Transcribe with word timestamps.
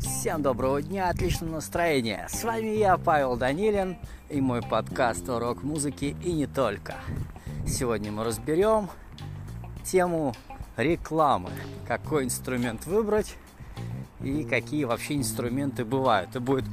Всем 0.00 0.40
доброго 0.40 0.80
дня, 0.80 1.10
отличного 1.10 1.56
настроения. 1.56 2.26
С 2.30 2.44
вами 2.44 2.68
я, 2.78 2.96
Павел 2.96 3.36
Данилин, 3.36 3.98
и 4.30 4.40
мой 4.40 4.62
подкаст 4.62 5.28
о 5.28 5.38
рок-музыке 5.38 6.16
и 6.24 6.32
не 6.32 6.46
только. 6.46 6.94
Сегодня 7.66 8.10
мы 8.10 8.24
разберем 8.24 8.88
тему 9.84 10.34
рекламы. 10.78 11.50
Какой 11.86 12.24
инструмент 12.24 12.86
выбрать 12.86 13.36
и 14.22 14.44
какие 14.44 14.84
вообще 14.84 15.16
инструменты 15.16 15.84
бывают. 15.84 16.30
Это 16.30 16.40
будет 16.40 16.64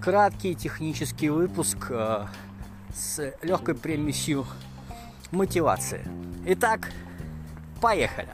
краткий 0.00 0.54
технический 0.54 1.30
выпуск 1.30 1.88
э, 1.90 2.26
с 2.94 3.34
легкой 3.42 3.74
примесью 3.74 4.46
мотивации. 5.32 6.06
Итак, 6.46 6.92
поехали! 7.80 8.28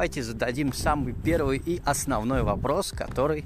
Давайте 0.00 0.22
зададим 0.22 0.72
самый 0.72 1.12
первый 1.12 1.58
и 1.58 1.82
основной 1.84 2.42
вопрос, 2.42 2.90
который 2.90 3.44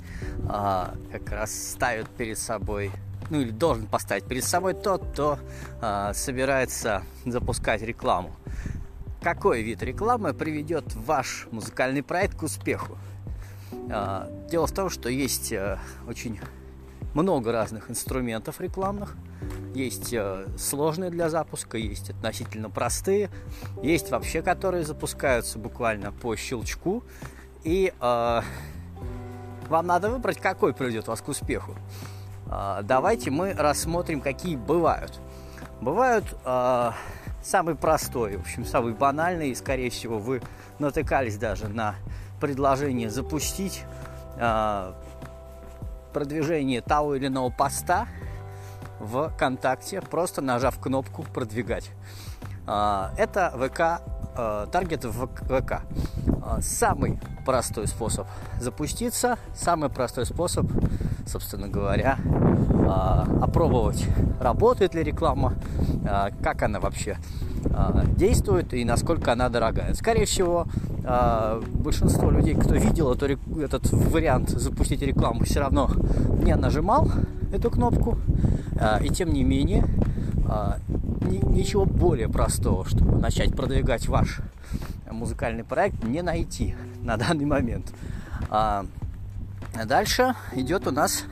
а, 0.49 0.95
как 1.11 1.29
раз 1.33 1.53
ставит 1.53 2.09
перед 2.11 2.39
собой, 2.39 2.93
ну 3.29 3.41
или 3.41 3.51
должен 3.51 3.89
поставить 3.89 4.27
перед 4.27 4.45
собой 4.45 4.75
тот, 4.75 5.05
кто 5.05 5.41
а, 5.81 6.13
собирается 6.15 7.03
запускать 7.27 7.83
рекламу. 7.83 8.31
Какой 9.21 9.63
вид 9.63 9.83
рекламы 9.83 10.33
приведет 10.33 10.95
ваш 10.95 11.49
музыкальный 11.51 12.05
проект 12.05 12.37
к 12.37 12.45
успеху? 12.45 12.99
А, 13.91 14.31
дело 14.49 14.69
в 14.69 14.73
том, 14.73 14.91
что 14.91 15.09
есть 15.09 15.53
а, 15.53 15.81
очень 16.07 16.39
много 17.15 17.53
разных 17.53 17.91
инструментов 17.91 18.61
рекламных. 18.61 19.17
Есть 19.75 20.13
э, 20.13 20.47
сложные 20.59 21.11
для 21.11 21.29
запуска, 21.31 21.79
есть 21.79 22.11
относительно 22.11 22.71
простые, 22.71 23.31
есть 23.83 24.11
вообще, 24.11 24.43
которые 24.43 24.85
запускаются 24.85 25.59
буквально 25.59 26.13
по 26.13 26.37
щелчку. 26.37 27.03
И 27.65 27.93
э, 27.99 28.41
вам 29.69 29.87
надо 29.87 30.11
выбрать, 30.11 30.39
какой 30.39 30.75
приведет 30.75 31.09
вас 31.09 31.21
к 31.21 31.29
успеху. 31.29 31.75
Э, 32.47 32.81
давайте 32.83 33.31
мы 33.31 33.53
рассмотрим, 33.53 34.21
какие 34.21 34.57
бывают. 34.57 35.19
Бывают 35.81 36.25
э, 36.45 36.91
самый 37.43 37.75
простой, 37.75 38.37
в 38.37 38.43
общем, 38.43 38.65
самый 38.65 38.93
банальный, 38.93 39.51
и, 39.51 39.55
скорее 39.55 39.91
всего, 39.91 40.19
вы 40.19 40.41
натыкались 40.79 41.37
даже 41.37 41.69
на 41.69 41.97
предложение 42.41 43.11
запустить 43.11 43.83
э, 44.37 44.93
продвижение 46.15 46.81
того 46.81 47.17
или 47.17 47.27
иного 47.27 47.51
поста 47.51 48.07
в 49.01 49.29
ВКонтакте, 49.31 50.01
просто 50.01 50.41
нажав 50.41 50.79
кнопку 50.79 51.25
«Продвигать». 51.25 51.91
А, 52.67 53.13
это 53.19 53.51
ВК, 53.51 53.81
а, 54.37 54.67
таргет 54.69 55.05
в 55.05 55.27
ВК. 55.27 55.83
А, 56.43 56.61
самый 56.63 57.21
простой 57.45 57.87
способ 57.87 58.27
запуститься, 58.59 59.39
самый 59.55 59.91
простой 59.91 60.25
способ, 60.25 60.67
собственно 61.29 61.69
говоря, 61.69 62.19
опробовать, 63.41 64.07
работает 64.41 64.95
ли 64.95 65.03
реклама, 65.03 65.55
как 66.43 66.63
она 66.63 66.81
вообще 66.81 67.17
действует 68.17 68.75
и 68.75 68.85
насколько 68.85 69.33
она 69.33 69.49
дорогая. 69.49 69.95
Скорее 69.95 70.27
всего, 70.27 70.67
большинство 71.73 72.31
людей, 72.31 72.55
кто 72.55 72.75
видел 72.75 73.13
эту, 73.13 73.39
этот 73.61 73.91
вариант 73.91 74.51
запустить 74.51 75.03
рекламу, 75.03 75.45
все 75.45 75.61
равно 75.61 75.91
не 76.43 76.55
нажимал 76.55 77.11
эту 77.53 77.71
кнопку. 77.71 78.19
И 79.03 79.09
тем 79.09 79.33
не 79.33 79.45
менее, 79.45 79.87
ничего 81.23 81.87
более 81.87 82.29
простого, 82.29 82.85
чтобы 82.85 83.17
начать 83.19 83.55
продвигать 83.57 84.09
ваш 84.09 84.41
музыкальный 85.11 85.65
проект, 85.65 86.05
не 86.05 86.23
найти 86.23 86.75
на 87.03 87.17
данный 87.17 87.47
момент. 87.47 87.93
Дальше 89.83 90.35
идет 90.53 90.87
у 90.87 90.91
нас 90.91 91.25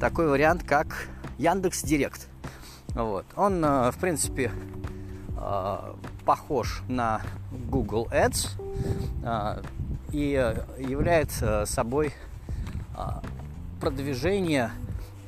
такой 0.00 0.28
вариант, 0.28 0.62
как 0.64 1.08
Яндекс 1.38 1.82
Директ. 1.82 2.28
Вот. 2.94 3.26
Он, 3.36 3.60
в 3.62 3.94
принципе, 4.00 4.50
похож 6.24 6.82
на 6.88 7.20
Google 7.52 8.08
Ads 8.10 8.48
и 10.12 10.30
является 10.78 11.64
собой 11.66 12.14
продвижение 13.80 14.70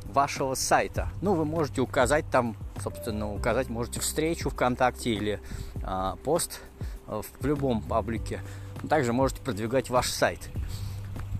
вашего 0.06 0.54
сайта. 0.54 1.10
Ну, 1.20 1.34
вы 1.34 1.44
можете 1.44 1.82
указать 1.82 2.24
там, 2.30 2.56
собственно, 2.82 3.32
указать 3.32 3.68
можете 3.68 4.00
встречу 4.00 4.50
ВКонтакте 4.50 5.10
или 5.10 5.40
а, 5.82 6.16
пост 6.24 6.60
в 7.06 7.46
любом 7.46 7.82
паблике. 7.82 8.40
Также 8.88 9.12
можете 9.12 9.42
продвигать 9.42 9.90
ваш 9.90 10.08
сайт. 10.08 10.48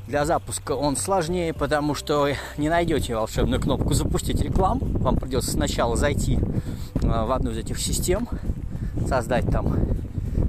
Для 0.09 0.25
запуска 0.25 0.73
он 0.73 0.97
сложнее, 0.97 1.53
потому 1.53 1.95
что 1.95 2.29
не 2.57 2.71
найдете 2.71 3.15
волшебную 3.15 3.61
кнопку 3.61 3.93
«Запустить 3.93 4.41
рекламу». 4.41 4.87
Вам 5.01 5.17
придется 5.17 5.51
сначала 5.51 5.97
зайти 5.97 6.39
а, 7.05 7.27
в 7.27 7.33
одну 7.33 7.51
из 7.51 7.59
этих 7.59 7.79
систем, 7.79 8.27
создать 9.07 9.51
там 9.51 9.77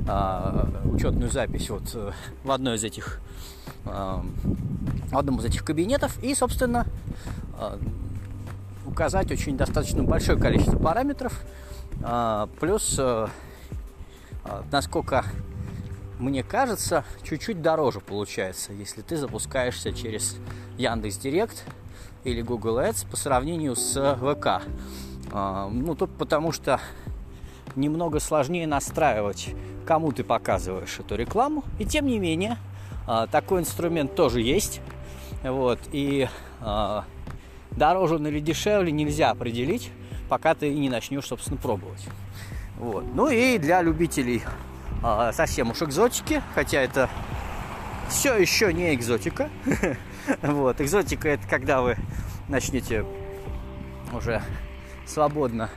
а, 0.08 0.70
учетную 0.86 1.30
запись 1.30 1.70
вот 1.70 1.84
э, 1.94 2.12
в 2.46 2.52
одной 2.52 2.78
из 2.78 2.86
этих 2.86 3.20
а, 3.84 4.24
в 5.12 5.18
одном 5.18 5.40
из 5.40 5.46
этих 5.46 5.66
кабинетов 5.66 6.18
и, 6.24 6.34
собственно, 6.36 6.86
указать 8.86 9.30
очень 9.30 9.58
достаточно 9.58 10.04
большое 10.04 10.40
количество 10.40 10.78
параметров. 10.78 11.44
Плюс, 12.62 12.96
э, 12.98 13.28
насколько 14.72 15.26
мне 16.20 16.44
кажется, 16.44 17.04
чуть-чуть 17.24 17.62
дороже 17.62 18.02
получается, 18.02 18.74
если 18.74 19.02
ты 19.02 19.18
запускаешься 19.18 19.94
через 19.94 20.38
Яндекс 20.78 21.18
Директ 21.18 21.66
или 22.24 22.42
Google 22.42 22.80
Ads 22.80 23.10
по 23.10 23.18
сравнению 23.18 23.76
с 23.76 23.94
ВК. 24.18 24.62
А, 25.32 25.70
ну, 25.70 25.96
тут 25.96 26.12
потому 26.18 26.52
что 26.52 26.80
немного 27.76 28.20
сложнее 28.20 28.68
настраивать, 28.68 29.56
кому 29.86 30.12
ты 30.12 30.24
показываешь 30.24 31.00
эту 31.00 31.16
рекламу. 31.16 31.64
И 31.80 31.86
тем 31.86 32.06
не 32.08 32.20
менее, 32.20 32.58
такой 33.32 33.62
инструмент 33.62 34.16
тоже 34.16 34.42
есть. 34.42 34.82
Вот, 35.44 35.80
и 35.94 36.28
дороже 37.72 38.16
он 38.16 38.28
или 38.28 38.42
дешевле 38.42 38.92
нельзя 38.92 39.30
определить, 39.30 39.92
пока 40.28 40.54
ты 40.54 40.74
не 40.74 40.90
начнешь, 40.90 41.26
собственно, 41.26 41.58
пробовать. 41.58 42.06
Вот. 42.78 43.06
Ну 43.14 43.30
и 43.30 43.58
для 43.58 43.82
любителей 43.82 44.44
э, 45.04 45.32
совсем 45.34 45.72
уж 45.72 45.82
экзотики, 45.82 46.42
хотя 46.56 46.82
это 46.82 47.10
все 48.10 48.36
еще 48.36 48.74
не 48.74 48.94
экзотика. 48.96 49.50
вот. 50.42 50.82
Экзотика 50.82 51.30
это 51.30 51.48
когда 51.48 51.82
вы 51.82 51.98
начнете 52.48 53.06
уже 54.12 54.42
свободно 55.06 55.70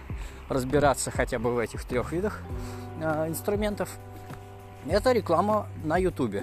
разбираться 0.48 1.10
хотя 1.10 1.38
бы 1.38 1.54
в 1.54 1.58
этих 1.58 1.84
трех 1.84 2.12
видах 2.12 2.40
э, 3.00 3.28
инструментов. 3.28 3.88
Это 4.88 5.12
реклама 5.12 5.66
на 5.84 5.96
YouTube. 5.98 6.36
Э, 6.36 6.42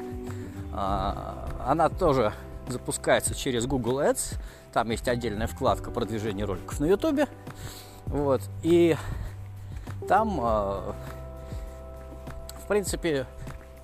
она 1.65 1.89
тоже 1.89 2.33
запускается 2.67 3.35
через 3.35 3.65
Google 3.65 3.99
Ads. 3.99 4.37
Там 4.73 4.89
есть 4.91 5.07
отдельная 5.07 5.47
вкладка 5.47 5.91
продвижения 5.91 6.45
роликов 6.45 6.79
на 6.79 6.85
YouTube. 6.85 7.27
Вот. 8.05 8.41
И 8.63 8.95
там, 10.07 10.39
э, 10.41 10.93
принципе, 12.69 13.27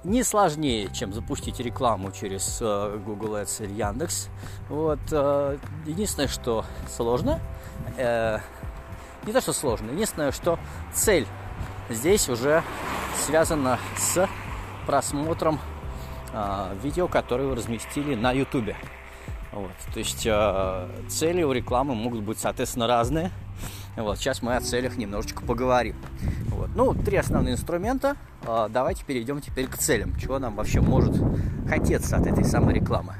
не 0.06 0.24
сложнее, 0.24 0.90
чем 0.94 1.12
запустить 1.12 1.60
рекламу 1.60 2.12
через 2.12 2.60
э, 2.62 3.00
Google 3.06 3.36
Ads 3.36 3.66
или 3.66 3.74
Яндекс. 3.74 4.30
Вот. 4.70 5.00
Э, 5.12 5.58
единственное, 5.86 6.30
что 6.30 6.64
сложно, 6.88 7.42
не 7.98 9.34
то, 9.34 9.42
что 9.42 9.54
сложно, 9.54 9.92
единственное, 9.92 10.32
что 10.32 10.60
цель 10.94 11.28
здесь 11.90 12.30
уже 12.30 12.64
связана 13.26 13.80
с 13.98 14.28
просмотром 14.86 15.60
э, 16.34 16.76
видео, 16.84 17.08
которые 17.08 17.50
вы 17.50 17.56
разместили 17.56 18.16
на 18.16 18.32
YouTube. 18.32 18.76
Вот. 19.52 19.72
То 19.94 20.00
есть 20.00 20.26
э, 20.26 20.90
цели 21.10 21.44
у 21.44 21.52
рекламы 21.52 21.96
могут 21.96 22.22
быть, 22.22 22.40
соответственно, 22.40 22.88
разные. 22.88 23.32
Вот. 23.96 24.18
Сейчас 24.18 24.42
мы 24.42 24.56
о 24.56 24.62
целях 24.62 24.98
немножечко 24.98 25.44
поговорим. 25.44 25.96
Вот. 26.50 26.70
Ну, 26.76 26.94
три 26.94 27.18
основные 27.18 27.54
инструмента. 27.54 28.18
Э, 28.48 28.68
давайте 28.70 29.04
перейдем 29.04 29.42
теперь 29.42 29.68
к 29.68 29.78
целям. 29.78 30.16
Чего 30.18 30.40
нам 30.40 30.56
вообще 30.56 30.82
может 30.82 31.16
хотеться 31.68 32.18
от 32.18 32.28
этой 32.28 32.44
самой 32.44 32.74
рекламы. 32.76 33.16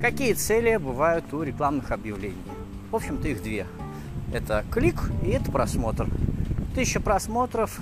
Какие 0.00 0.32
цели 0.32 0.76
бывают 0.76 1.32
у 1.32 1.42
рекламных 1.42 1.90
объявлений? 1.90 2.36
В 2.90 2.96
общем-то, 2.96 3.28
их 3.28 3.42
две. 3.42 3.66
Это 4.32 4.64
клик 4.70 4.96
и 5.22 5.30
это 5.30 5.50
просмотр. 5.50 6.06
Тысяча 6.74 7.00
просмотров 7.00 7.78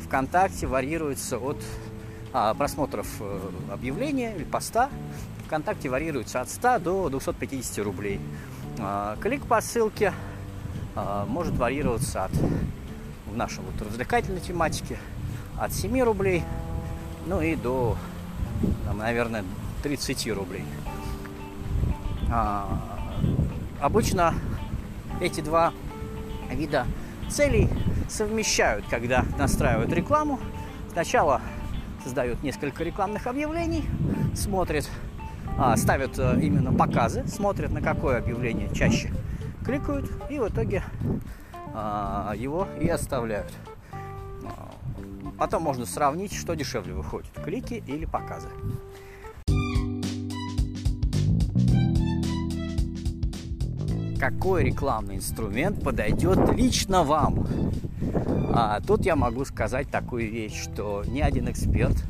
ВКонтакте 0.00 0.66
варьируется 0.66 1.38
от 1.38 1.62
а, 2.32 2.52
просмотров 2.54 3.06
э, 3.20 3.50
объявления 3.72 4.34
или 4.34 4.44
поста 4.44 4.90
ВКонтакте 5.46 5.88
варьируется 5.88 6.40
от 6.40 6.48
100 6.48 6.78
до 6.78 7.08
250 7.08 7.84
рублей. 7.84 8.20
А, 8.78 9.16
клик 9.20 9.46
по 9.46 9.60
ссылке 9.60 10.12
а, 10.94 11.26
может 11.26 11.54
варьироваться 11.56 12.24
от 12.24 12.32
в 13.34 13.36
нашей 13.36 13.64
вот 13.64 13.80
развлекательной 13.84 14.40
тематике 14.40 14.96
от 15.58 15.72
7 15.72 16.00
рублей, 16.02 16.44
ну 17.26 17.40
и 17.40 17.56
до, 17.56 17.96
там, 18.84 18.98
наверное, 18.98 19.44
30 19.82 20.28
рублей. 20.32 20.64
А, 22.30 22.80
обычно 23.80 24.34
эти 25.20 25.40
два 25.40 25.72
вида 26.50 26.86
целей 27.28 27.68
совмещают, 28.08 28.84
когда 28.88 29.24
настраивают 29.36 29.92
рекламу. 29.92 30.38
Сначала 30.92 31.40
создают 32.04 32.42
несколько 32.42 32.84
рекламных 32.84 33.26
объявлений, 33.26 33.84
смотрят, 34.34 34.88
ставят 35.76 36.18
а, 36.18 36.38
именно 36.38 36.72
показы, 36.72 37.26
смотрят 37.26 37.70
на 37.70 37.80
какое 37.80 38.18
объявление 38.18 38.68
чаще 38.74 39.10
кликают 39.64 40.10
и 40.28 40.38
в 40.38 40.48
итоге 40.48 40.84
а, 41.72 42.34
его 42.36 42.68
и 42.80 42.88
оставляют. 42.88 43.52
А, 44.44 44.70
потом 45.38 45.62
можно 45.62 45.86
сравнить, 45.86 46.32
что 46.32 46.54
дешевле 46.54 46.94
выходит, 46.94 47.30
клики 47.44 47.82
или 47.86 48.04
показы. 48.04 48.48
какой 54.16 54.64
рекламный 54.64 55.16
инструмент 55.16 55.84
подойдет 55.84 56.50
лично 56.54 57.02
вам. 57.02 57.46
А 58.54 58.80
тут 58.80 59.04
я 59.04 59.16
могу 59.16 59.44
сказать 59.44 59.90
такую 59.90 60.30
вещь, 60.30 60.62
что 60.62 61.04
ни 61.06 61.20
один 61.20 61.50
эксперт 61.50 62.02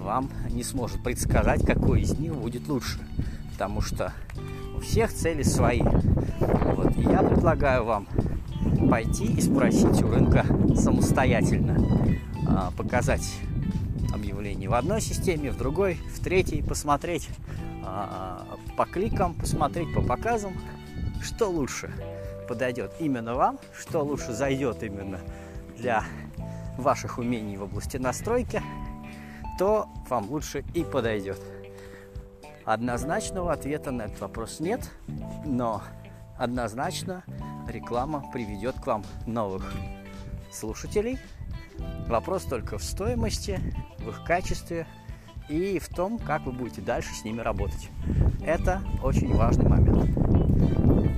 вам 0.00 0.30
не 0.50 0.62
сможет 0.62 1.02
предсказать, 1.02 1.64
какой 1.64 2.02
из 2.02 2.18
них 2.18 2.34
будет 2.34 2.68
лучше. 2.68 2.98
Потому 3.52 3.80
что 3.80 4.12
у 4.76 4.80
всех 4.80 5.12
цели 5.12 5.42
свои. 5.42 5.82
Вот. 5.82 6.96
И 6.96 7.02
я 7.02 7.22
предлагаю 7.22 7.84
вам 7.84 8.06
пойти 8.88 9.26
и 9.26 9.40
спросить 9.40 10.02
у 10.02 10.10
рынка 10.10 10.44
самостоятельно, 10.74 11.76
а, 12.48 12.72
показать 12.76 13.34
объявление 14.12 14.68
в 14.68 14.74
одной 14.74 15.00
системе, 15.00 15.50
в 15.50 15.56
другой, 15.56 15.94
в 15.94 16.22
третьей, 16.22 16.62
посмотреть 16.62 17.28
а, 17.84 18.46
по 18.76 18.86
кликам, 18.86 19.34
посмотреть 19.34 19.92
по 19.94 20.02
показам, 20.02 20.54
что 21.22 21.48
лучше 21.50 21.92
подойдет 22.48 22.92
именно 22.98 23.34
вам, 23.34 23.58
что 23.78 24.02
лучше 24.02 24.32
зайдет 24.32 24.82
именно 24.82 25.20
для 25.76 26.04
ваших 26.76 27.18
умений 27.18 27.56
в 27.56 27.62
области 27.62 27.96
настройки, 27.96 28.62
то 29.60 29.90
вам 30.08 30.30
лучше 30.30 30.64
и 30.72 30.84
подойдет. 30.84 31.38
Однозначного 32.64 33.52
ответа 33.52 33.90
на 33.90 34.04
этот 34.04 34.18
вопрос 34.22 34.58
нет, 34.58 34.90
но 35.44 35.82
однозначно 36.38 37.24
реклама 37.68 38.24
приведет 38.32 38.80
к 38.80 38.86
вам 38.86 39.04
новых 39.26 39.70
слушателей. 40.50 41.18
Вопрос 42.08 42.44
только 42.44 42.78
в 42.78 42.82
стоимости, 42.82 43.60
в 43.98 44.08
их 44.08 44.24
качестве 44.24 44.86
и 45.50 45.78
в 45.78 45.90
том, 45.90 46.18
как 46.18 46.46
вы 46.46 46.52
будете 46.52 46.80
дальше 46.80 47.12
с 47.12 47.22
ними 47.22 47.42
работать. 47.42 47.90
Это 48.42 48.80
очень 49.02 49.34
важный 49.34 49.68
момент. 49.68 51.09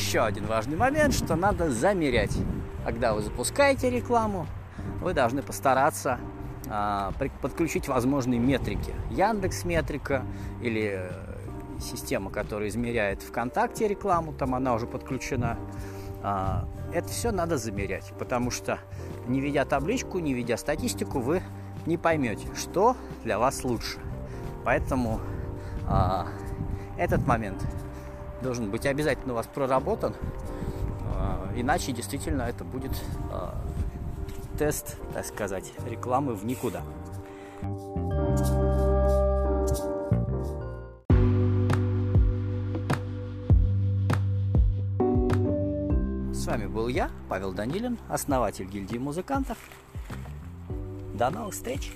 Еще 0.00 0.22
один 0.22 0.46
важный 0.46 0.78
момент, 0.78 1.12
что 1.12 1.36
надо 1.36 1.70
замерять. 1.70 2.34
Когда 2.86 3.12
вы 3.12 3.20
запускаете 3.20 3.90
рекламу, 3.90 4.46
вы 5.02 5.12
должны 5.12 5.42
постараться 5.42 6.18
а, 6.68 7.12
подключить 7.42 7.86
возможные 7.86 8.40
метрики. 8.40 8.94
Яндекс 9.10 9.64
метрика 9.64 10.24
или 10.62 11.02
э, 11.02 11.10
система, 11.80 12.30
которая 12.30 12.70
измеряет 12.70 13.22
ВКонтакте 13.22 13.88
рекламу, 13.88 14.32
там 14.32 14.54
она 14.54 14.74
уже 14.74 14.86
подключена. 14.86 15.58
А, 16.22 16.66
это 16.94 17.08
все 17.08 17.30
надо 17.30 17.58
замерять, 17.58 18.14
потому 18.18 18.50
что 18.50 18.78
не 19.28 19.40
видя 19.40 19.66
табличку, 19.66 20.18
не 20.18 20.32
видя 20.32 20.56
статистику, 20.56 21.20
вы 21.20 21.42
не 21.84 21.98
поймете, 21.98 22.48
что 22.56 22.96
для 23.22 23.38
вас 23.38 23.64
лучше. 23.64 23.98
Поэтому 24.64 25.20
а, 25.86 26.26
этот 26.96 27.26
момент 27.26 27.62
должен 28.42 28.70
быть 28.70 28.86
обязательно 28.86 29.32
у 29.32 29.36
вас 29.36 29.46
проработан, 29.46 30.14
а, 31.14 31.50
иначе 31.54 31.92
действительно 31.92 32.42
это 32.42 32.64
будет 32.64 32.92
а, 33.30 33.54
тест, 34.58 34.96
так 35.14 35.24
сказать, 35.24 35.72
рекламы 35.88 36.34
в 36.34 36.44
никуда. 36.44 36.82
С 46.32 46.46
вами 46.46 46.66
был 46.66 46.88
я, 46.88 47.10
Павел 47.28 47.52
Данилин, 47.52 47.98
основатель 48.08 48.64
гильдии 48.64 48.98
музыкантов. 48.98 49.58
До 51.14 51.30
новых 51.30 51.54
встреч! 51.54 51.92